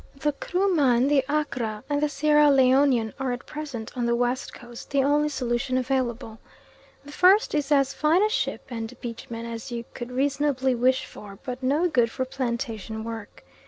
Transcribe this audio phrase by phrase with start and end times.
[0.15, 4.89] The Kruman, the Accra, and the Sierra Leonian are at present on the West Coast
[4.89, 6.39] the only solution available.
[7.05, 11.05] The first is as fine a ship and beach man as you could reasonably wish
[11.05, 13.45] for, but no good for plantation work.